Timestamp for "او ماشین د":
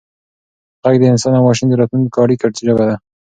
1.37-1.73